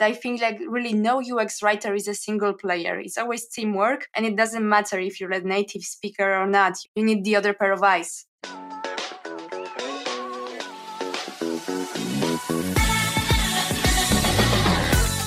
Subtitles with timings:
[0.00, 2.98] I think like really no UX writer is a single player.
[2.98, 6.78] It's always teamwork and it doesn't matter if you're a native speaker or not.
[6.96, 8.26] You need the other pair of eyes.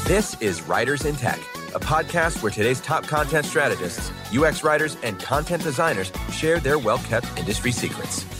[0.05, 1.39] This is Writers in Tech,
[1.73, 6.99] a podcast where today's top content strategists, UX writers, and content designers share their well
[6.99, 8.36] kept industry secrets.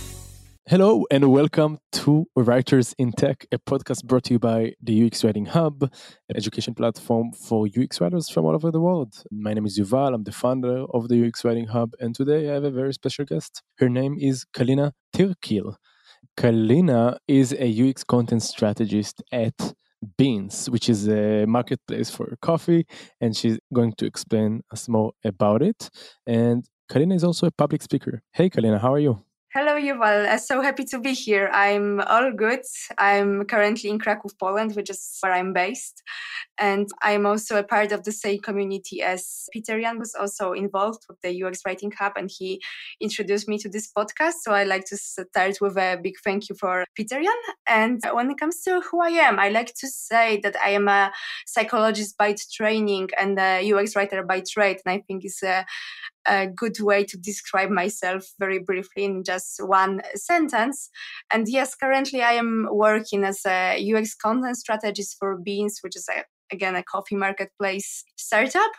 [0.70, 5.24] Hello and welcome to Writers in Tech, a podcast brought to you by the UX
[5.24, 9.24] Writing Hub, an education platform for UX writers from all over the world.
[9.32, 12.56] My name is Yuval, I'm the founder of the UX Writing Hub, and today I
[12.56, 13.64] have a very special guest.
[13.78, 15.76] Her name is Kalina Tyrkiel.
[16.36, 19.74] Kalina is a UX content strategist at
[20.18, 22.86] Beans, which is a marketplace for coffee,
[23.22, 25.90] and she's going to explain us more about it.
[26.26, 28.22] And Kalina is also a public speaker.
[28.34, 29.27] Hey, Kalina, how are you?
[29.54, 30.30] Hello, Yuval.
[30.30, 31.50] I'm so happy to be here.
[31.54, 32.60] I'm all good.
[32.98, 36.04] I'm currently in Krakow, Poland, which is where I'm based.
[36.60, 41.06] And I'm also a part of the same community as Peter Jan was also involved
[41.08, 42.62] with the UX Writing Hub, and he
[43.00, 44.36] introduced me to this podcast.
[44.42, 47.34] So I'd like to start with a big thank you for Peter Jan.
[47.68, 50.88] And when it comes to who I am, I like to say that I am
[50.88, 51.12] a
[51.46, 54.78] psychologist by training and a UX writer by trade.
[54.86, 55.66] And I think it's a
[56.28, 60.90] a good way to describe myself very briefly in just one sentence.
[61.32, 66.08] And yes, currently I am working as a UX content strategist for Beans, which is
[66.10, 68.72] a again a coffee marketplace startup.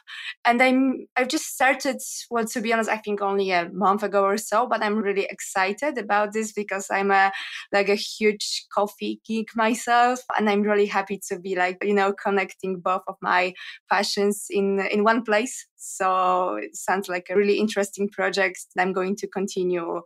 [0.44, 4.24] And i'm i've just started well to be honest i think only a month ago
[4.24, 7.32] or so but i'm really excited about this because i'm a
[7.72, 10.20] like a huge coffee geek myself.
[10.38, 13.54] And i'm really happy to be like you know connecting both of my
[13.90, 15.66] passions in in one place.
[15.76, 20.00] So it sounds like a really interesting project that i'm going to continue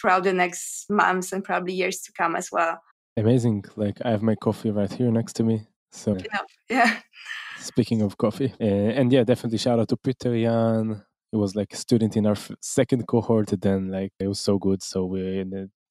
[0.00, 2.78] throughout the next months and probably years to come as well.
[3.16, 3.64] Amazing.
[3.76, 6.16] Like i have my coffee right here next to me so
[6.68, 7.00] yeah.
[7.60, 11.02] Speaking of coffee, uh, and yeah, definitely shout out to Peter Jan.
[11.32, 13.52] He was like a student in our f- second cohort.
[13.60, 15.44] Then like it was so good, so we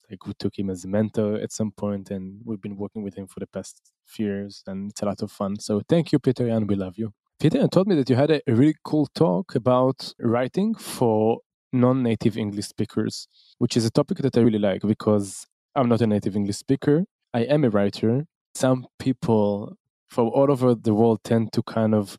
[0.10, 3.16] like we took him as a mentor at some point, and we've been working with
[3.16, 5.60] him for the past few years, and it's a lot of fun.
[5.60, 6.68] So thank you, Peter Jan.
[6.68, 7.14] We love you.
[7.40, 11.40] Peter Jan told me that you had a, a really cool talk about writing for
[11.74, 16.08] non-native English speakers, which is a topic that I really like because I'm not a
[16.08, 17.06] native English speaker.
[17.34, 18.26] I am a writer.
[18.56, 22.18] Some people from all over the world tend to kind of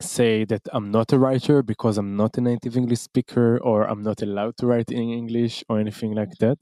[0.00, 4.02] say that I'm not a writer because I'm not a native English speaker or I'm
[4.02, 6.46] not allowed to write in English or anything like mm-hmm.
[6.46, 6.58] that.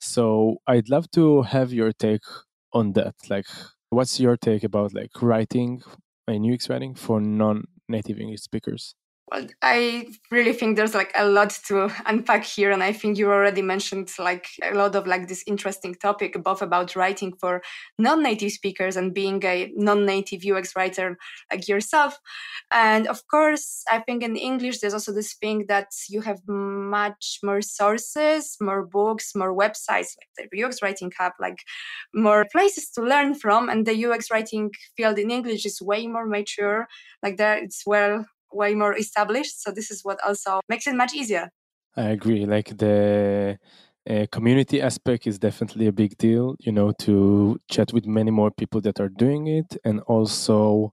[0.00, 2.24] So I'd love to have your take
[2.72, 3.14] on that.
[3.30, 3.46] Like,
[3.90, 5.82] what's your take about like writing
[6.26, 8.94] and UX writing for non-native English speakers?
[9.30, 12.70] Well, I really think there's like a lot to unpack here.
[12.70, 16.60] And I think you already mentioned like a lot of like this interesting topic, both
[16.60, 17.62] about writing for
[17.98, 21.16] non-native speakers and being a non-native UX writer
[21.50, 22.18] like yourself.
[22.72, 27.38] And of course, I think in English, there's also this thing that you have much
[27.42, 31.58] more sources, more books, more websites, like the UX writing hub, like
[32.12, 33.68] more places to learn from.
[33.70, 36.86] And the UX writing field in English is way more mature.
[37.22, 39.62] Like there, it's well way more established.
[39.62, 41.50] So this is what also makes it much easier.
[41.96, 42.46] I agree.
[42.46, 43.58] Like the
[44.08, 48.50] uh, community aspect is definitely a big deal, you know, to chat with many more
[48.50, 49.76] people that are doing it.
[49.84, 50.92] And also,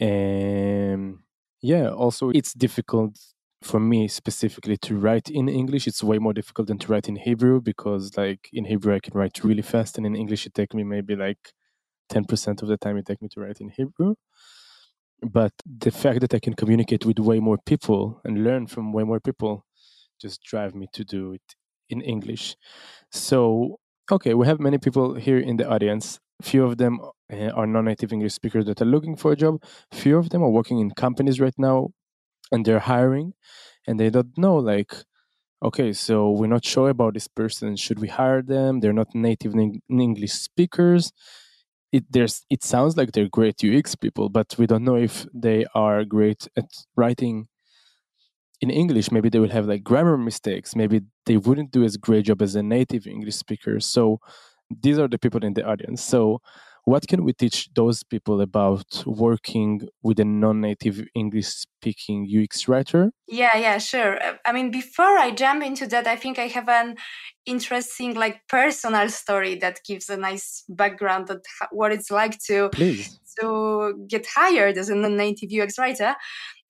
[0.00, 1.22] um,
[1.60, 3.18] yeah, also it's difficult
[3.62, 5.86] for me specifically to write in English.
[5.86, 9.14] It's way more difficult than to write in Hebrew because, like, in Hebrew, I can
[9.14, 11.52] write really fast, and in English, it takes me maybe like
[12.12, 14.14] 10% of the time it takes me to write in Hebrew
[15.22, 19.04] but the fact that I can communicate with way more people and learn from way
[19.04, 19.64] more people
[20.20, 21.54] just drive me to do it
[21.88, 22.56] in English.
[23.10, 23.78] So,
[24.10, 26.18] okay, we have many people here in the audience.
[26.42, 27.00] Few of them
[27.32, 29.62] uh, are non-native English speakers that are looking for a job.
[29.92, 31.90] Few of them are working in companies right now,
[32.52, 33.32] and they're hiring,
[33.86, 34.94] and they don't know like,
[35.62, 37.76] okay, so we're not sure about this person.
[37.76, 38.80] Should we hire them?
[38.80, 39.54] They're not native
[39.88, 41.12] English speakers
[41.92, 45.64] it there's it sounds like they're great UX people, but we don't know if they
[45.74, 47.48] are great at writing
[48.60, 49.10] in English.
[49.10, 50.74] Maybe they will have like grammar mistakes.
[50.74, 53.80] Maybe they wouldn't do as great job as a native English speaker.
[53.80, 54.20] So
[54.70, 56.02] these are the people in the audience.
[56.02, 56.40] So
[56.86, 63.10] what can we teach those people about working with a non-native english speaking ux writer?
[63.26, 64.22] Yeah yeah sure.
[64.22, 66.96] Uh, I mean before i jump into that i think i have an
[67.44, 73.18] interesting like personal story that gives a nice background of what it's like to Please.
[73.40, 76.14] to get hired as a non-native ux writer.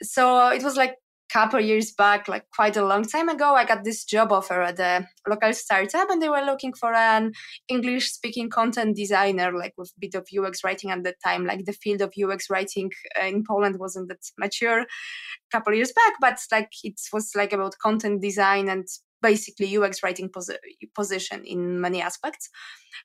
[0.02, 0.94] So it was like
[1.32, 4.78] couple years back, like quite a long time ago, I got this job offer at
[4.78, 7.32] a local startup, and they were looking for an
[7.69, 11.46] English-speaking content designer, like with a bit of UX writing at the time.
[11.46, 12.90] Like the field of UX writing
[13.20, 14.87] uh, in Poland wasn't that mature a
[15.50, 18.87] couple years back, but like it was like about content design and
[19.22, 20.30] basically UX writing
[20.94, 22.48] position in many aspects.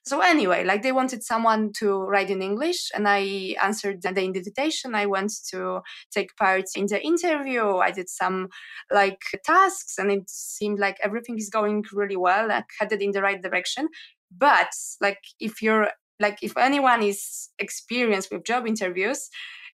[0.04, 4.94] So anyway, like they wanted someone to write in English, and I answered the invitation.
[4.94, 5.80] I went to
[6.10, 7.76] take part in the interview.
[7.76, 8.48] I did some
[8.90, 13.22] like tasks, and it seemed like everything is going really well, like headed in the
[13.22, 13.88] right direction.
[14.36, 15.88] But like if you're
[16.20, 19.28] like if anyone is experienced with job interviews,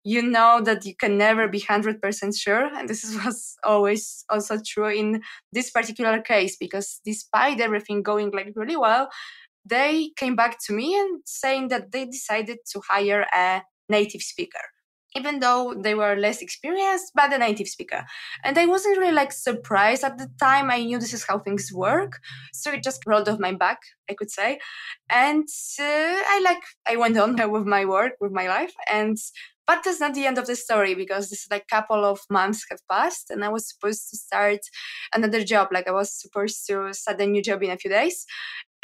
[0.04, 2.66] you know that you can never be 100% sure.
[2.76, 5.22] And this was always also true in
[5.52, 9.10] this particular case, because despite everything going like really well,
[9.66, 14.62] they came back to me and saying that they decided to hire a native speaker
[15.16, 18.06] even though they were less experienced, but a native speaker.
[18.44, 20.70] And I wasn't really like surprised at the time.
[20.70, 22.20] I knew this is how things work,
[22.54, 23.80] so it just rolled off my back,
[24.10, 24.60] I could say.
[25.10, 25.48] And
[25.80, 25.84] uh,
[26.34, 29.18] I like I went on with my work, with my life, and
[29.68, 32.80] but that's not the end of the story because this like couple of months have
[32.90, 34.60] passed and I was supposed to start
[35.14, 35.68] another job.
[35.72, 38.26] Like I was supposed to start a new job in a few days.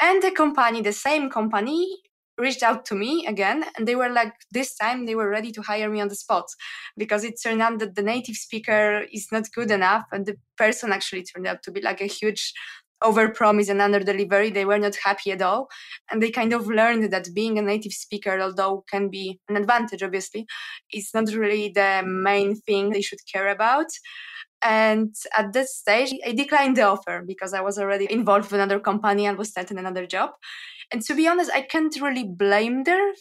[0.00, 1.88] And the company, the same company,
[2.36, 5.62] reached out to me again and they were like this time they were ready to
[5.62, 6.44] hire me on the spot
[6.96, 10.90] because it turned out that the native speaker is not good enough and the person
[10.90, 12.52] actually turned out to be like a huge
[13.04, 15.68] over promise and under delivery they were not happy at all.
[16.10, 20.02] And they kind of learned that being a native speaker although can be an advantage
[20.02, 20.46] obviously
[20.92, 23.86] is not really the main thing they should care about
[24.64, 28.80] and at that stage i declined the offer because i was already involved with another
[28.80, 30.30] company and was starting another job.
[30.92, 33.12] And to be honest i can't really blame their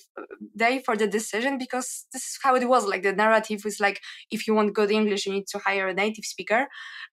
[0.55, 2.85] they for the decision because this is how it was.
[2.85, 4.01] Like the narrative was like
[4.31, 6.67] if you want good english you need to hire a native speaker.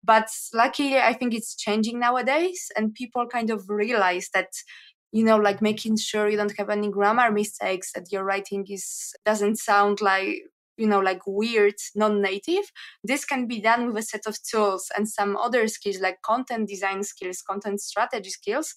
[0.03, 4.51] But luckily i think it's changing nowadays and people kind of realize that
[5.11, 9.13] you know like making sure you don't have any grammar mistakes that your writing is
[9.25, 10.43] doesn't sound like
[10.79, 12.71] you know like weird non-native
[13.03, 16.67] this can be done with a set of tools and some other skills like content
[16.67, 18.73] design skills content strategy skills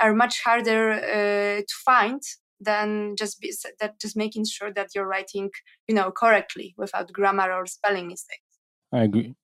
[0.00, 2.22] are much harder uh, to find
[2.60, 5.50] than just be, that just making sure that you're writing
[5.88, 8.42] you know correctly without grammar or spelling mistakes.
[8.92, 9.34] I agree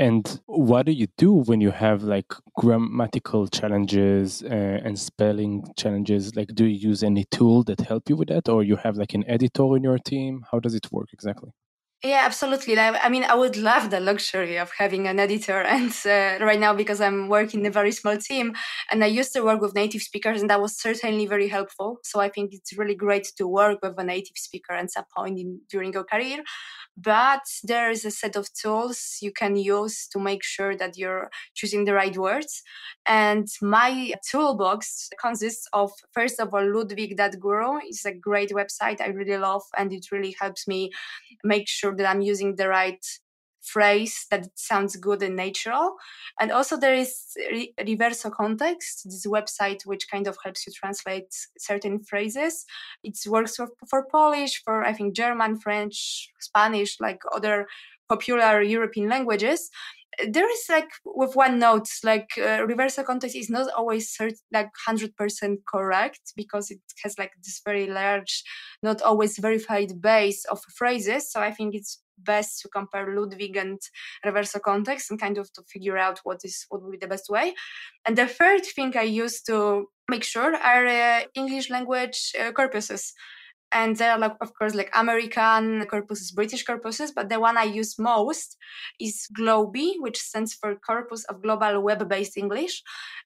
[0.00, 6.34] and what do you do when you have like grammatical challenges uh, and spelling challenges?
[6.34, 9.12] Like, do you use any tool that help you with that, or you have like
[9.12, 10.46] an editor in your team?
[10.50, 11.50] How does it work exactly?
[12.02, 12.78] Yeah, absolutely.
[12.78, 15.60] I mean, I would love the luxury of having an editor.
[15.76, 18.54] And uh, right now, because I'm working in a very small team
[18.90, 21.98] and I used to work with native speakers, and that was certainly very helpful.
[22.04, 24.82] So I think it's really great to work with a native speaker
[25.14, 26.42] point in, during your career
[26.96, 31.30] but there is a set of tools you can use to make sure that you're
[31.54, 32.62] choosing the right words.
[33.06, 39.38] And my toolbox consists of, first of all, ludwig.guru is a great website I really
[39.38, 40.90] love, and it really helps me
[41.44, 43.04] make sure that I'm using the right
[43.62, 45.96] phrase that sounds good and natural.
[46.38, 51.34] And also there is Re- Reverso Context, this website which kind of helps you translate
[51.58, 52.64] certain phrases.
[53.02, 57.66] It works for, for Polish, for I think German, French, Spanish, like other
[58.10, 59.70] popular European languages
[60.28, 64.68] there is like with one note like uh, Reverso Context is not always cert- like
[64.88, 68.42] 100% correct because it has like this very large
[68.82, 73.78] not always verified base of phrases so i think it's best to compare Ludwig and
[74.24, 77.30] Reverso Context and kind of to figure out what is what would be the best
[77.30, 77.54] way.
[78.04, 83.12] And the third thing I use to make sure are uh, English language uh, corpuses.
[83.72, 87.64] And there are like of course like American corpuses, British corpuses, but the one I
[87.64, 88.56] use most
[88.98, 92.82] is GloWbE, which stands for Corpus of Global Web-Based English.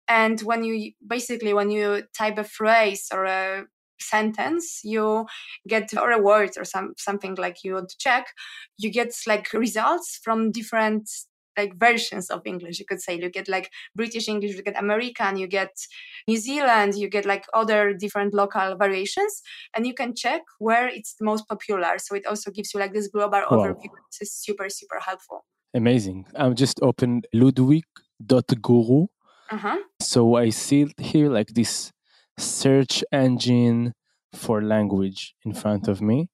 [0.07, 3.65] And when you basically when you type a phrase or a
[4.01, 5.27] sentence you
[5.67, 8.27] get or a word or some something like you want to check
[8.77, 11.09] you get like results from different
[11.56, 15.37] like versions of english you could say you get like british english you get american
[15.37, 15.70] you get
[16.28, 19.42] new zealand you get like other different local variations
[19.75, 22.92] and you can check where it's the most popular so it also gives you like
[22.92, 23.58] this global wow.
[23.58, 25.44] overview which is super super helpful
[25.75, 29.06] amazing i'm just opened ludwig.guru
[29.50, 29.76] uh-huh.
[30.00, 31.92] so i see here like this
[32.38, 33.92] search engine
[34.32, 36.28] for language in front of me.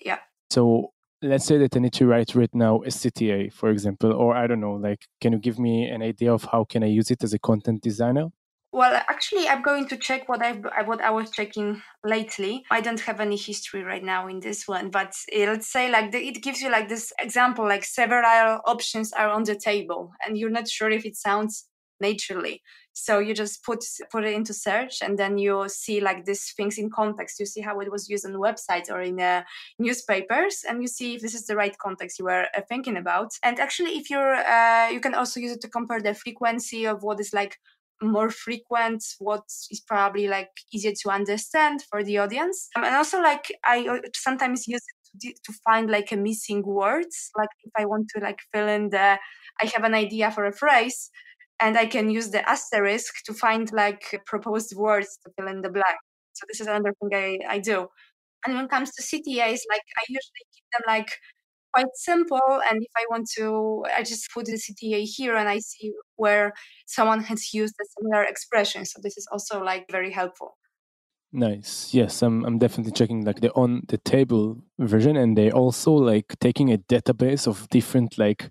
[0.00, 0.18] Yeah.
[0.50, 0.92] So
[1.22, 4.46] let's say that I need to write right now a CTA, for example, or I
[4.46, 7.24] don't know, like, can you give me an idea of how can I use it
[7.24, 8.28] as a content designer?
[8.72, 12.62] Well, actually, I'm going to check what I've what I was checking lately.
[12.70, 16.10] I don't have any history right now in this one, but uh, let's say like
[16.12, 20.36] the, it gives you like this example, like several options are on the table, and
[20.36, 21.68] you're not sure if it sounds
[22.00, 22.60] naturally.
[22.98, 26.78] So you just put put it into search, and then you see like these things
[26.78, 27.38] in context.
[27.38, 29.42] You see how it was used on websites or in uh,
[29.78, 33.32] newspapers, and you see if this is the right context you were uh, thinking about.
[33.42, 37.02] And actually, if you're, uh, you can also use it to compare the frequency of
[37.02, 37.58] what is like
[38.02, 43.22] more frequent what is probably like easier to understand for the audience um, and also
[43.22, 47.72] like i uh, sometimes use it to, to find like a missing words like if
[47.74, 49.18] i want to like fill in the
[49.62, 51.10] i have an idea for a phrase
[51.60, 55.70] and i can use the asterisk to find like proposed words to fill in the
[55.70, 55.98] blank
[56.32, 57.88] so this is another thing i, I do
[58.44, 61.10] and when it comes to ctas like i usually keep them like
[61.76, 62.60] quite simple.
[62.70, 66.52] And if I want to, I just put the CTA here and I see where
[66.86, 68.84] someone has used a similar expression.
[68.86, 70.56] So this is also like very helpful.
[71.32, 71.92] Nice.
[71.92, 76.36] Yes, I'm I'm definitely checking like the on the table version and they also like
[76.40, 78.50] taking a database of different like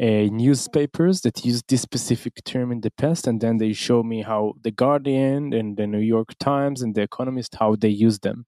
[0.00, 4.22] uh, newspapers that use this specific term in the past and then they show me
[4.22, 8.46] how the Guardian and the New York Times and the Economist how they use them.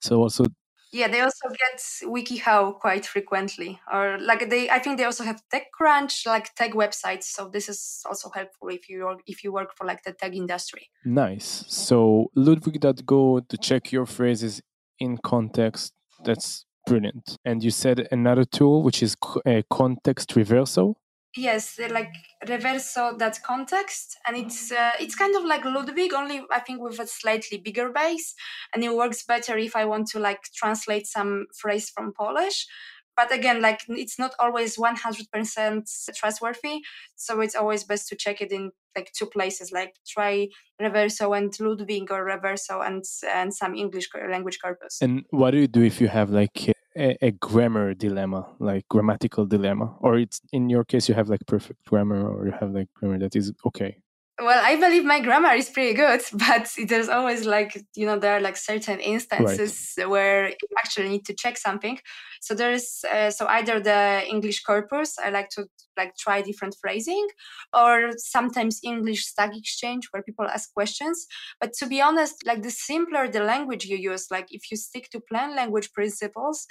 [0.00, 0.46] So also
[0.94, 4.70] yeah, they also get WikiHow quite frequently, or like they.
[4.70, 7.24] I think they also have TechCrunch, like tech websites.
[7.24, 10.36] So this is also helpful if you work, if you work for like the tech
[10.36, 10.90] industry.
[11.04, 11.64] Nice.
[11.66, 14.62] So Ludwig.go to check your phrases
[15.00, 15.92] in context.
[16.24, 17.36] That's brilliant.
[17.44, 20.98] And you said another tool which is a uh, context reversal.
[21.36, 22.12] Yes, like
[22.46, 27.00] reverso that context, and it's uh, it's kind of like Ludwig, only I think with
[27.00, 28.36] a slightly bigger base,
[28.72, 32.68] and it works better if I want to like translate some phrase from Polish.
[33.16, 36.82] But again, like it's not always one hundred percent trustworthy,
[37.16, 40.48] so it's always best to check it in like two places, like try
[40.80, 44.98] Reverso and Ludwig or Reverso and and some English language corpus.
[45.00, 49.46] And what do you do if you have like a, a, grammar dilemma, like grammatical
[49.46, 52.88] dilemma, or it's in your case you have like perfect grammar, or you have like
[52.94, 53.98] grammar that is okay
[54.40, 58.36] well i believe my grammar is pretty good but there's always like you know there
[58.36, 60.08] are like certain instances right.
[60.08, 61.98] where you actually need to check something
[62.40, 67.26] so there's uh, so either the english corpus i like to like try different phrasing
[67.72, 71.26] or sometimes english stack exchange where people ask questions
[71.60, 75.08] but to be honest like the simpler the language you use like if you stick
[75.10, 76.66] to plain language principles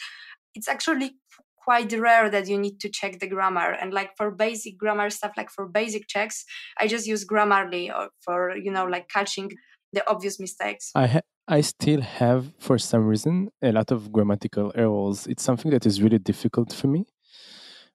[0.56, 1.16] it's actually
[1.64, 3.72] quite rare that you need to check the grammar.
[3.72, 6.46] And like for basic grammar stuff like for basic checks
[6.80, 9.52] i just use grammarly or for you know like catching
[9.92, 10.92] the obvious mistakes.
[10.96, 15.28] I ha- i still have for some reason a lot of grammatical errors.
[15.28, 17.06] It's something that is really difficult for me.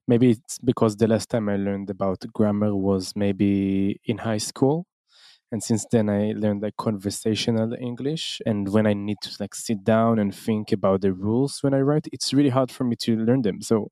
[0.07, 4.87] Maybe it's because the last time i learned about grammar was maybe in high school
[5.51, 8.41] and since then i learned like conversational english.
[8.47, 11.81] And when i need to like sit down and think about the rules when i
[11.81, 13.63] write it's really hard for me to learn them.
[13.63, 13.91] So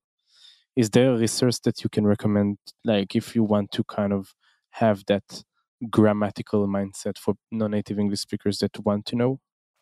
[0.76, 4.34] is there a resource that you can recommend like if you want to kind of
[4.70, 5.44] have that
[5.90, 9.40] grammatical mindset for non-native english speakers that want to know?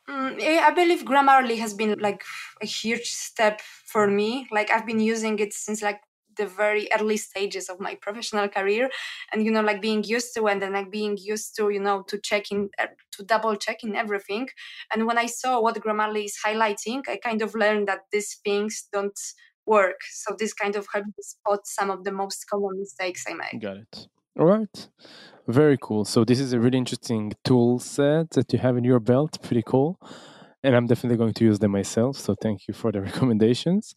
[0.08, 2.22] Mm, I believe Grammarly has been like
[2.62, 4.46] a huge step for me.
[4.50, 6.00] Like I've been using it since like
[6.36, 8.90] the very early stages of my professional career.
[9.32, 12.02] And you know like being used to and then like being used to you know
[12.08, 14.48] to check in uh, to double check in everything.
[14.92, 18.88] And when i saw what grammarly is highlighting i kind of learned that these things
[18.92, 19.18] don't
[19.66, 20.00] work.
[20.10, 23.60] So this kind of helped me spot some of the most common mistakes i make
[23.60, 24.08] got it.
[24.38, 24.88] All right.
[25.46, 26.04] Very cool.
[26.04, 29.38] So this is a really interesting tool set that you have in your belt.
[29.42, 29.98] Pretty cool.
[30.62, 32.16] And i'm definitely going to use them myself.
[32.16, 33.94] So thank you for the recommendations.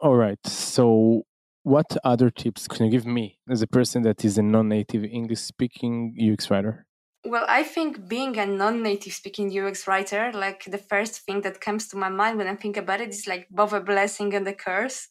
[0.00, 0.38] All right.
[0.46, 1.24] So
[1.64, 5.40] what other tips can you give me as a person that is a non-native english
[5.40, 6.86] speaking ux writer?
[7.24, 11.88] Well i think being a non-native speaking ux writer like the first thing that comes
[11.88, 14.54] to my mind when i think about it is like both a blessing and a
[14.54, 15.08] curse.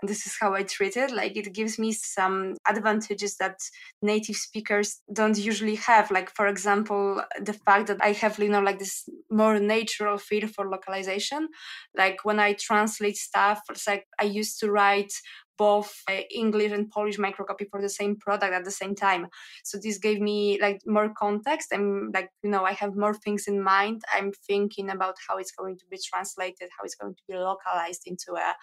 [0.00, 1.12] And this is how i treat it.
[1.12, 3.60] Like it gives me some advantages that
[4.02, 6.10] native speakers don't usually have.
[6.10, 10.48] Like for example the fact that i have you know like this more natural feel
[10.48, 11.48] for localization.
[11.96, 15.12] Like when i translate stuff it's like i used to write
[15.58, 19.26] both uh, English and Polish microcopy for the same product at the same time.
[19.64, 23.46] So this gave me like more context and like you know I have more things
[23.46, 24.02] in mind.
[24.14, 28.02] I'm thinking about how it's going to be translated, how it's going to be localized
[28.06, 28.54] into a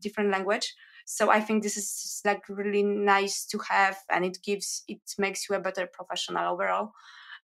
[0.00, 0.74] different language.
[1.06, 5.48] So I think this is like really nice to have, and it gives it makes
[5.48, 6.92] you a better professional overall.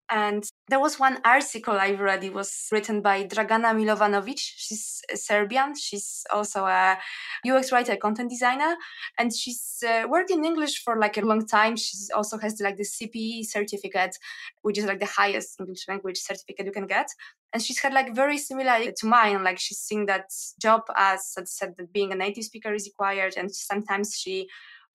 [0.09, 2.23] And there was one article I read.
[2.23, 4.39] It was written by Dragana Milovanovic.
[4.39, 5.75] She's Serbian.
[5.75, 6.97] She's also a
[7.45, 8.75] UX writer, content designer,
[9.17, 11.75] and she's uh, worked in English for like a long time.
[11.75, 14.17] She also has like the CPE certificate,
[14.61, 17.09] which is like the highest English language certificate you can get.
[17.51, 19.43] And she's had like very similar to mine.
[19.43, 23.53] Like she's seeing that job as said that being a native speaker is required, and
[23.53, 24.47] sometimes she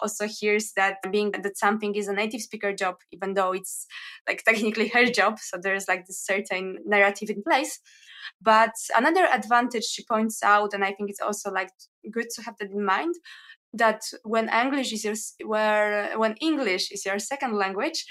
[0.03, 3.87] also hears that being that something is a native speaker job, even though it's
[4.29, 5.39] like technically her job.
[5.39, 7.81] So there's like this certain narrative in place.
[8.41, 11.71] But another advantage she points out, and I think it's also like
[12.11, 13.15] good to have that in mind,
[13.75, 15.15] that when English is your
[15.49, 18.05] where when English is your second language,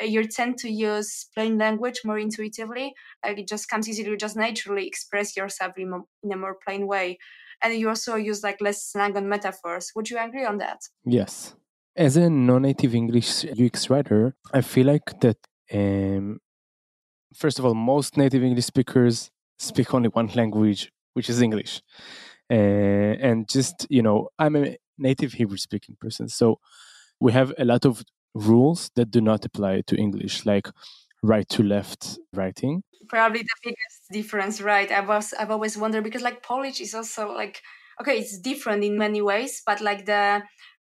[0.00, 2.94] uh, you tend to use plain language more intuitively.
[3.24, 7.18] Like it just comes easily, you just naturally express yourself in a more plain way
[7.62, 9.92] and you also use like less slang and metaphors.
[9.94, 10.80] Would you agree on that?
[11.04, 11.54] Yes.
[11.94, 15.36] As a non-native English UX writer, I feel like that.
[15.72, 16.40] Um,
[17.34, 21.82] first of all, most native English speakers speak only one language, which is English.
[22.50, 22.54] Uh,
[23.20, 26.58] and just you know, I'm a native Hebrew speaking person, so
[27.20, 28.02] we have a lot of
[28.34, 30.68] rules that do not apply to English, like
[31.22, 34.90] right to left writing probably the biggest difference, right?
[34.90, 37.62] I was I've always wondered because like Polish is also like
[38.00, 40.42] okay, it's different in many ways, but like the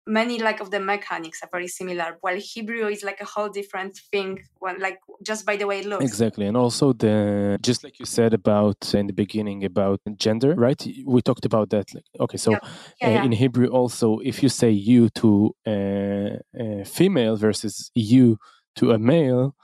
[0.06, 2.18] many like of the mechanics are very similar.
[2.20, 5.86] While Hebrew is like a whole different thing when like just by the way it
[5.86, 6.04] looks.
[6.04, 6.46] Exactly.
[6.46, 10.80] And also the just like you said about in the beginning about gender, right?
[11.06, 11.94] We talked about that.
[11.94, 12.58] Like, okay, so yeah.
[13.00, 13.24] Yeah, uh, yeah.
[13.24, 18.38] in Hebrew also if you say you to a, a female versus you
[18.76, 19.54] to a male,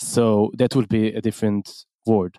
[0.00, 2.38] so that will be a different word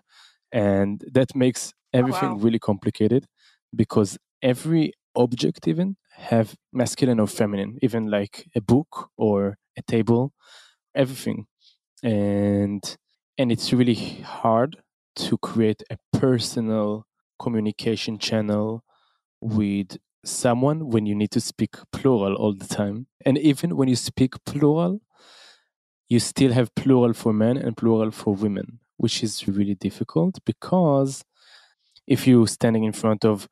[0.52, 2.40] and that makes oh, everything oh, wow.
[2.40, 3.26] really complicated
[3.74, 10.32] because every object even have masculine or feminine even like a book or a table
[10.94, 11.46] everything.
[12.02, 12.82] And
[13.38, 14.82] and it's really hard
[15.16, 17.06] to create a personal
[17.38, 18.84] communication channel
[19.40, 23.06] with someone when you need to speak plural all the time.
[23.24, 25.00] And even when you speak plural
[26.12, 28.66] you still have plural for men and plural for women
[29.02, 31.24] which is really difficult because
[32.06, 33.48] if you're standing in front of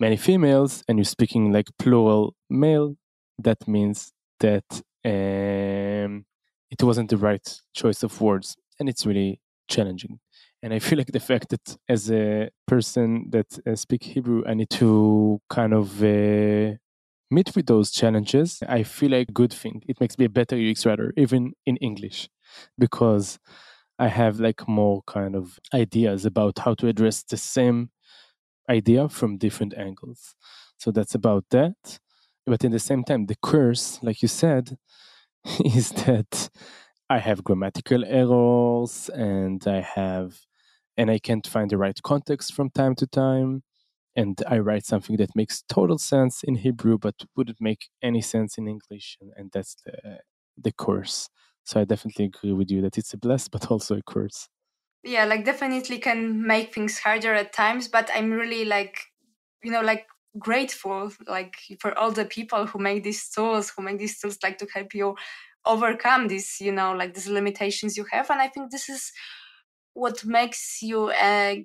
[0.00, 2.96] many females and you're speaking like plural male,
[3.38, 4.10] that means
[4.40, 4.64] that
[5.04, 6.24] um,
[6.70, 10.18] it wasn't the right choice of words, and it's really challenging.
[10.62, 14.54] And I feel like the fact that as a person that uh, speak Hebrew, I
[14.54, 16.76] need to kind of uh,
[17.30, 18.62] meet with those challenges.
[18.68, 19.82] I feel like good thing.
[19.88, 22.28] It makes me a better UX writer, even in English,
[22.78, 23.38] because
[23.98, 27.90] I have like more kind of ideas about how to address the same
[28.68, 30.34] idea from different angles.
[30.78, 31.98] So that's about that.
[32.46, 34.78] But in the same time, the curse, like you said,
[35.64, 36.50] is that
[37.10, 40.40] I have grammatical errors and I have,
[40.96, 43.62] and I can't find the right context from time to time.
[44.18, 48.58] And I write something that makes total sense in Hebrew, but wouldn't make any sense
[48.58, 49.16] in English.
[49.36, 50.18] And, that's the,
[50.60, 51.28] the curse.
[51.62, 54.48] So I definitely agree with you that it's a bless, but also a curse.
[55.04, 58.98] Yeah, like definitely can make things harder at times, but I'm really like,
[59.62, 63.98] you know, like grateful like for all the people who make these tools, who make
[63.98, 65.14] these tools like to help you
[65.64, 68.30] overcome these, you know, like these limitations you have.
[68.30, 69.12] And I think this is
[69.94, 71.64] what makes you a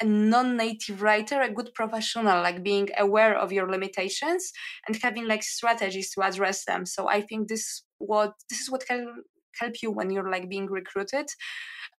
[0.00, 4.52] a non-native writer a good professional like being aware of your limitations
[4.86, 6.84] and having like strategies to address them.
[6.86, 9.22] So i think this what this is what can
[9.60, 11.26] help you when you're like being recruited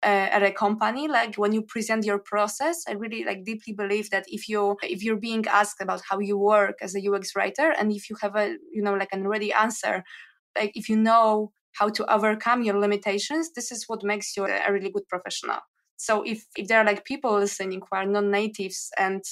[0.04, 1.08] uh, at a company.
[1.08, 5.04] Like when you present your process i really like deeply believe that if you if
[5.04, 8.36] you're being asked about how you work as a ux writer and if you have
[8.36, 10.04] a you know like an ready answer
[10.58, 14.72] like if you know how to overcome your limitations this is what makes you a
[14.72, 15.60] really good professional
[15.98, 19.24] so if, if there are like people listening who are non-natives and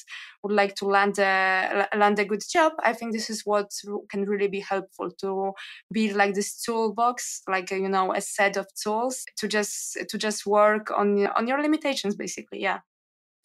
[0.43, 3.71] would like to land a land a good job, I think this is what
[4.09, 5.53] can really be helpful to
[5.91, 10.45] build like this toolbox, like you know a set of tools to just to just
[10.45, 12.61] work on on your limitations, basically.
[12.61, 12.79] Yeah,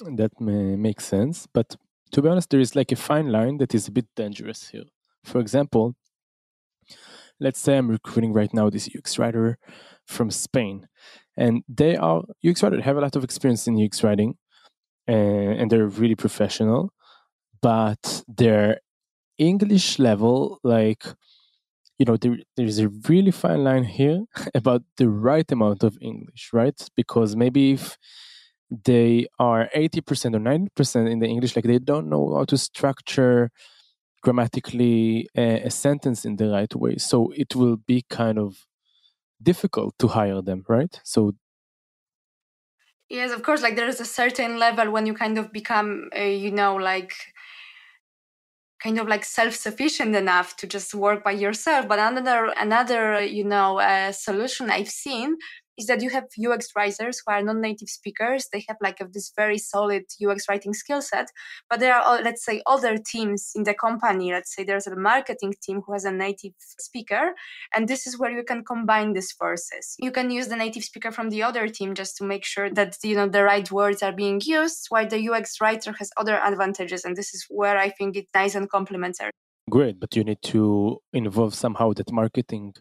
[0.01, 1.77] that may make sense, but
[2.13, 4.85] to be honest, there is like a fine line that is a bit dangerous here.
[5.25, 5.95] For example,
[7.39, 9.59] let's say I'm recruiting right now this UX writer
[10.11, 10.89] from Spain
[11.41, 14.35] and they are UX writers have a lot of experience in UX writing,
[15.07, 16.93] and, and they're really professional,
[17.63, 18.81] but their
[19.39, 21.05] English level, like
[21.99, 24.21] you know, there, there's a really fine line here
[24.55, 26.89] about the right amount of English, right?
[26.97, 27.99] Because maybe if
[28.71, 33.51] they are 80% or 90% in the English, like they don't know how to structure
[34.23, 36.97] grammatically a, a, sentence in the right way.
[36.97, 38.67] So it will be kind of
[39.43, 41.01] difficult to hire them, right?
[41.05, 41.35] So
[43.09, 43.61] Yes, of course.
[43.61, 47.13] Like there is a certain level when you kind of become, uh, you know, like
[48.81, 51.89] kind of like self-sufficient enough to just work by yourself.
[51.89, 55.37] But another, another, you know, uh, solution I've seen
[55.81, 58.49] is that you have UX writers who are non-native speakers.
[58.53, 61.29] They have like a, this very solid UX writing skill set,
[61.69, 64.33] but there are, uh, let's say, other teams in the company.
[64.33, 67.33] Let's say there's a marketing team who has a native speaker,
[67.75, 69.97] and this is where you can combine these forces.
[69.99, 72.99] You can use the native speaker from the other team just to make sure that
[73.03, 77.05] you know the right words are being used, while the UX writer has other advantages,
[77.05, 79.31] and this is where I think it's nice and complementary.
[79.71, 82.75] Great, but you need to involve somehow that marketing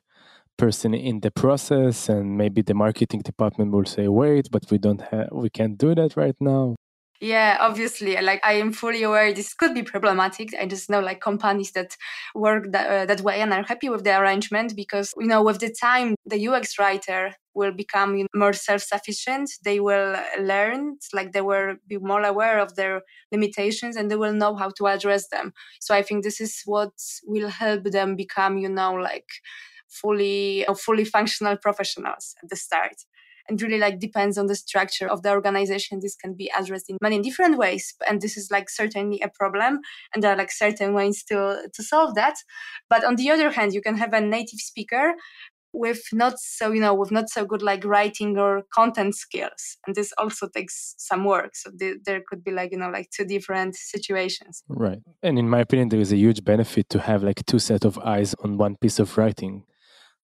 [0.60, 5.02] person in the process and maybe the marketing department will say wait but we don't
[5.10, 6.76] have we can't do that right now.
[7.22, 10.48] Yeah obviously like i am fully aware this could be problematic.
[10.62, 11.92] I just know like companies that
[12.36, 15.60] work that, uh, that way and are happy with the arrangement because you know with
[15.60, 19.50] the time the ux writer will become more self-sufficient.
[19.66, 23.02] They will learn like they will be more aware of their
[23.34, 25.52] limitations and they will know how to address them.
[25.80, 26.94] So i think this is what
[27.26, 29.30] will help them become you know like
[29.90, 32.96] fully uh, fully functional professionals at the start.
[33.48, 36.02] And really like depends on the structure of the organization.
[36.04, 39.80] This can be addressed in many different ways and this is like certainly a problem.
[40.14, 42.36] And there are like certain ways to to solve that.
[42.90, 45.16] But on the other hand you can have a native speaker
[45.74, 49.78] with not so you know with not so good like writing or content skills.
[49.86, 51.56] And this also takes some work.
[51.56, 54.64] So th- there could be like you know like two different situations.
[54.68, 55.00] Right.
[55.22, 57.98] And in my opinion there is a huge benefit to have like two set of
[58.00, 59.64] eyes on one piece of writing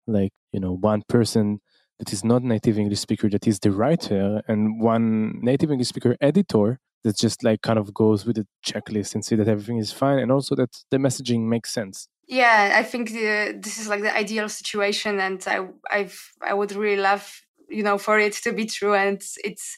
[0.08, 1.60] like you know one person
[2.00, 6.16] that is not native english speaker that is the writer and one native english speaker
[6.22, 9.92] editor that just like kind of goes with the checklist and see that everything is
[9.92, 12.08] fine and also that the messaging makes sense.
[12.28, 16.72] Yeah i think the, this is like the ideal situation and i i've i would
[16.72, 19.78] really love you know for it to be true and it's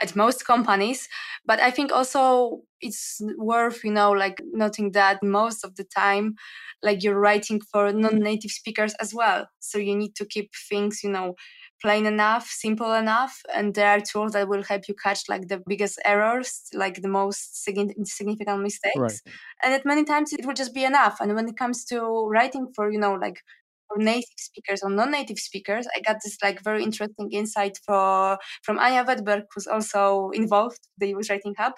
[0.00, 1.08] at most companies
[1.44, 6.34] but i think also it's worth you know like noting that most of the time
[6.82, 9.48] like you're writing for non-native speakers as well.
[9.60, 11.34] So you need to keep things you know
[11.82, 15.62] plain enough simple enough and there are tools that will help you catch like the
[15.66, 18.96] biggest errors like the most significant mistakes.
[18.96, 19.20] Right.
[19.62, 21.18] and at many times it will just be enough.
[21.20, 23.42] And when it comes to writing for you know like
[23.88, 28.78] for native speakers or non-native speakers i got this like very interesting insight for from
[28.78, 31.74] anya wedberg who's also involved the ux writing hub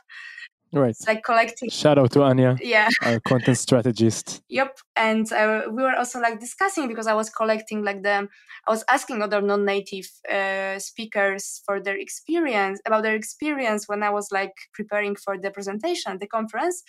[0.73, 0.91] Right.
[0.91, 1.71] It's like collecting.
[1.71, 2.57] Shout out to Anya.
[2.61, 2.91] Yeah.
[3.03, 4.43] Our content strategist.
[4.49, 4.77] yep.
[4.97, 8.29] And uh, we were also like discussing because I was collecting like the,
[8.67, 14.11] I was asking other non-native uh, speakers for their experience about their experience when I
[14.11, 16.83] was like preparing for the presentation, the conference.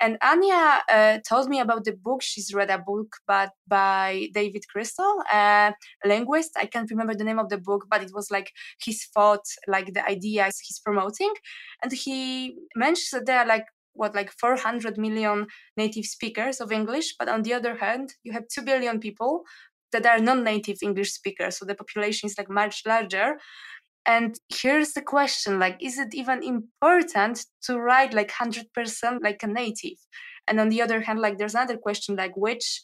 [0.00, 2.22] And Anya uh, told me about the book.
[2.22, 5.72] She's read a book but by David Crystal, a
[6.04, 6.50] linguist.
[6.56, 8.50] I can't remember the name of the book, but it was like
[8.84, 11.32] his thought, like the ideas he's promoting.
[11.82, 17.14] And he mentions that there are like what like 400 million native speakers of english
[17.18, 19.44] but on the other hand you have 2 billion people
[19.92, 23.36] that are non-native english speakers so the population is like much larger.
[24.04, 28.66] And here's the question like is it even important to write like 100%
[29.22, 29.98] like a native?
[30.48, 32.80] And on the other hand like there's another question like which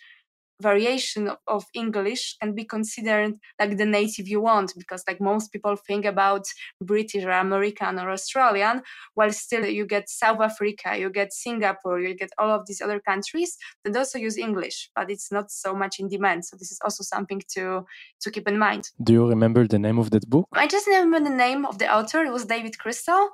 [0.60, 5.76] variation of english can be considered like the native you want because like most people
[5.76, 6.44] think about
[6.80, 8.82] british or american or australian
[9.14, 13.00] while still you get south africa you get singapore you get all of these other
[13.00, 16.44] countries that also use english but it's not so much in demand.
[16.44, 17.84] So this is also something to
[18.22, 18.90] to keep in mind.
[19.02, 20.48] Do you remember the name of that book?
[20.52, 22.24] I just remember the name of the author.
[22.24, 23.30] It was david crystal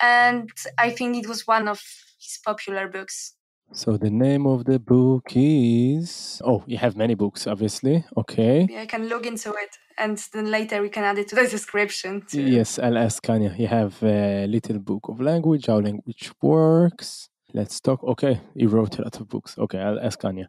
[0.00, 1.80] and i think it was one of
[2.20, 3.34] his popular books
[3.72, 8.82] so the name of the book is oh you have many books obviously okay yeah,
[8.82, 12.22] i can log into it and then later we can add it to the description
[12.26, 12.42] too.
[12.42, 13.54] yes i'll ask Anya.
[13.58, 18.98] you have a little book of language how language works let's talk okay he wrote
[18.98, 20.48] a lot of books okay i'll ask Anya.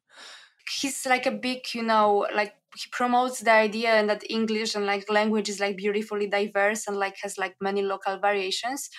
[0.81, 4.85] he's like a big you know like he promotes the idea and that english and
[4.85, 8.89] like language is like beautifully diverse and like has like many local variations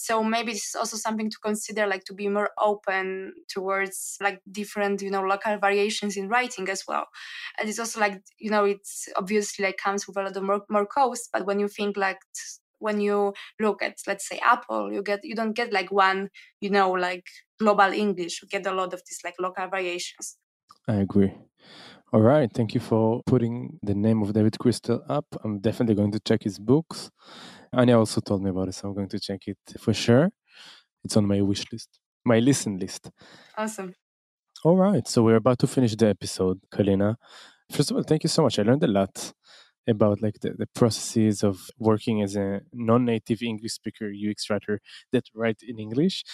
[0.00, 4.40] so maybe this is also something to consider like to be more open towards like
[4.50, 7.06] different you know local variations in writing as well.
[7.58, 10.62] And it's also like you know it's obviously like comes with a lot of more,
[10.70, 12.20] more cost but when you think like
[12.78, 16.28] when you look at let's say apple you get you don't get like one
[16.60, 17.26] you know like
[17.58, 18.40] global english.
[18.40, 20.36] You get a lot of these like local variations.
[20.86, 21.34] I agree.
[22.12, 25.26] All right thank you for putting the name of david crystal up.
[25.42, 27.10] I'm definitely going to check his books
[27.72, 30.30] Anya also told me about it, so I'm going to check it for sure.
[31.04, 33.10] It's on my wish list, my listen list.
[33.56, 33.94] Awesome.
[34.64, 37.16] All right, so we're about to finish the episode, Kalina.
[37.70, 38.58] First of all, thank you so much.
[38.58, 39.32] I learned a lot.
[39.88, 44.80] about like the, the processes of working as a non-native English speaker UX writer
[45.12, 46.24] that write in English.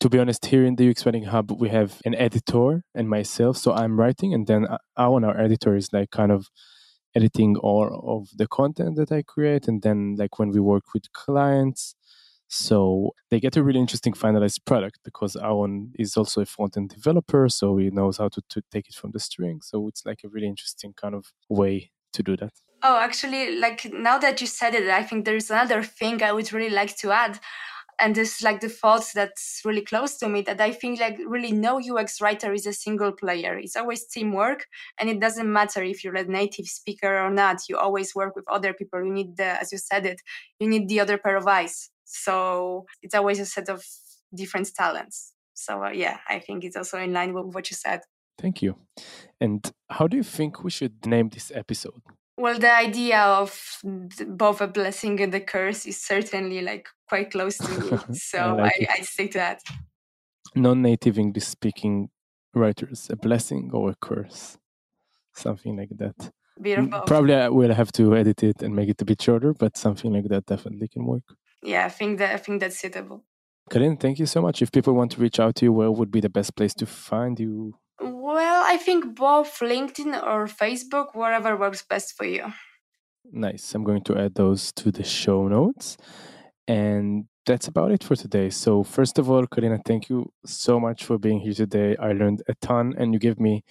[0.00, 3.56] To be honest, here in the UX Writing Hub, we have an editor and myself.
[3.56, 6.48] So I'm writing, and then uh, Aaron, our editor, is like kind of
[7.14, 9.68] editing all of the content that I create.
[9.68, 11.94] And then, like when we work with clients,
[12.48, 16.90] so they get a really interesting finalized product because Aaron is also a front end
[16.90, 19.60] developer, so he knows how to, to take it from the string.
[19.62, 22.52] So it's like a really interesting kind of way to do that.
[22.82, 26.52] Oh, actually, like now that you said it, I think there's another thing I would
[26.52, 27.40] really like to add.
[28.02, 31.52] And this like the thought that's really close to me that I think like really
[31.52, 33.56] no UX writer is a single player.
[33.56, 34.66] It's always teamwork
[34.98, 37.62] and it doesn't matter if you're a native speaker or not.
[37.68, 39.04] You always work with other people.
[39.04, 40.20] You need the, as you said it,
[40.58, 43.84] you need the other pair of eyes so it's always a set of
[44.34, 45.32] different talents.
[45.54, 48.00] So uh, yeah, I think it's also in line with what you said.
[48.38, 48.76] Thank you.
[49.40, 52.02] And how do you think we should name this episode?
[52.36, 53.78] Well, the idea of
[54.26, 57.98] both a blessing and a curse is certainly like quite close to me.
[58.12, 59.60] So I, like I, I say that.
[60.54, 62.08] Non-native English speaking
[62.54, 64.58] writers, a blessing or a curse,
[65.34, 66.32] something like that.
[67.06, 70.12] Probably I will have to edit it and make it a bit shorter, but something
[70.12, 71.24] like that definitely can work
[71.62, 73.24] yeah, I think that I think that's suitable.
[73.70, 74.60] Kalin, thank you so much.
[74.60, 76.86] If people want to reach out to you, where would be the best place to
[76.86, 77.78] find you?
[78.32, 82.50] Well, I think both LinkedIn or Facebook, whatever works best for you.
[83.30, 83.74] Nice.
[83.74, 85.98] I'm going to add those to the show notes.
[86.66, 88.48] And that's about it for today.
[88.48, 91.94] So, first of all, Kalina, thank you so much for being here today.
[92.00, 93.64] I learned a ton and you gave me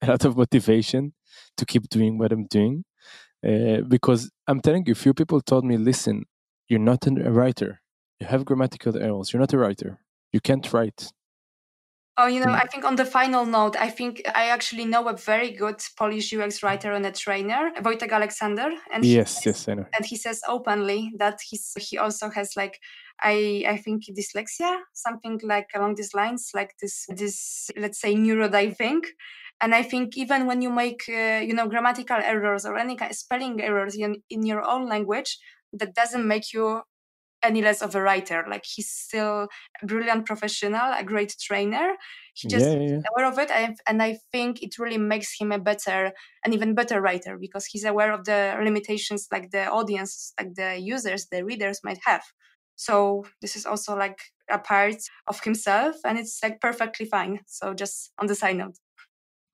[0.00, 1.14] a lot of motivation
[1.56, 2.84] to keep doing what I'm doing.
[3.44, 6.26] Uh, because I'm telling you, few people told me, listen,
[6.68, 7.80] you're not a writer.
[8.20, 9.32] You have grammatical errors.
[9.32, 9.98] You're not a writer.
[10.32, 11.10] You can't write.
[12.16, 12.62] Oh, you know, mm.
[12.62, 16.32] I think on the final note, I think I actually know a very good Polish
[16.32, 18.70] UX writer and a trainer, Wojtek Aleksander.
[18.92, 19.86] And yes, says, yes, I know.
[19.96, 22.78] And he says openly that he's he also has like
[23.20, 29.00] I I think dyslexia, something like along these lines, like this this let's say neurodiving.
[29.60, 33.10] And I think even when you make uh, you know grammatical errors or any kind
[33.10, 35.38] of spelling errors in, in your own language,
[35.72, 36.82] that doesn't make you
[37.44, 38.44] any less of a writer.
[38.48, 39.48] Like he's still
[39.82, 41.94] a brilliant professional, a great trainer.
[42.34, 43.00] He just yeah, yeah.
[43.14, 46.12] aware of it, and, and I think it really makes him a better,
[46.44, 50.76] an even better writer because he's aware of the limitations like the audience, like the
[50.78, 52.24] users, the readers might have.
[52.76, 54.18] So this is also like
[54.50, 54.96] a part
[55.28, 57.40] of himself, and it's like perfectly fine.
[57.46, 58.76] So just on the side note.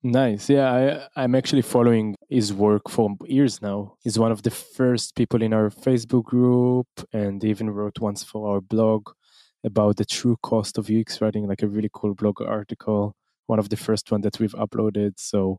[0.03, 0.49] Nice.
[0.49, 3.93] Yeah, I, I'm actually following his work for years now.
[4.03, 8.49] He's one of the first people in our Facebook group and even wrote once for
[8.51, 9.09] our blog
[9.63, 13.13] about the true cost of UX writing, like a really cool blog article,
[13.45, 15.13] one of the first one that we've uploaded.
[15.17, 15.57] So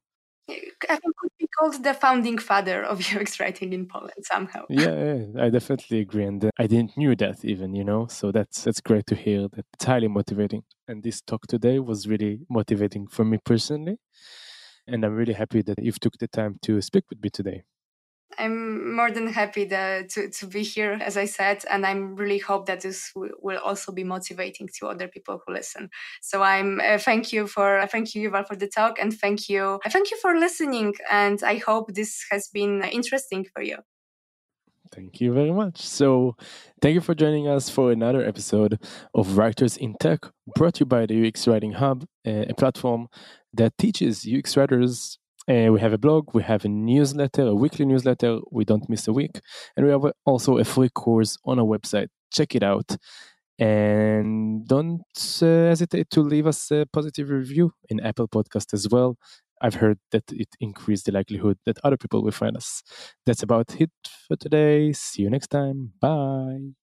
[0.48, 4.64] I think could be called the founding father of UX writing in Poland somehow.
[4.68, 8.07] Yeah, yeah, I definitely agree, and uh, I didn't knew that even, you know.
[8.07, 9.48] So that's that's great to hear.
[9.48, 10.64] That it's highly motivating.
[10.88, 13.98] And this talk today was really motivating for me personally,
[14.87, 17.62] and I'm really happy that you've took the time to speak with me today.
[18.38, 22.66] I'm more than happy to, to be here, as I said, and I'm really hope
[22.66, 25.90] that this w- will also be motivating to other people who listen.
[26.20, 29.48] So I'm uh, thank you for uh, thank you Yuval for the talk, and thank
[29.48, 30.94] you thank you for listening.
[31.10, 33.78] And I hope this has been interesting for you.
[34.94, 35.80] Thank you very much.
[35.80, 36.36] So,
[36.82, 38.78] thank you for joining us for another episode
[39.14, 43.08] of Writers in Tech, brought to you by the UX Writing Hub, a platform
[43.54, 45.18] that teaches UX writers
[45.48, 48.38] uh, we have a blog, we have a newsletter, a weekly newsletter.
[48.50, 49.40] We don't miss a week.
[49.76, 52.09] And we have also a free course on our website.
[52.33, 52.96] Check it out.
[53.59, 55.02] And don't
[55.42, 59.16] uh, hesitate to leave us a positive review in Apple Podcast as well.
[59.61, 62.83] I've heard that it increased the likelihood that other people will find us.
[63.26, 63.90] That's about it
[64.26, 64.92] for today.
[64.92, 65.92] See you next time.
[66.00, 66.81] Bye.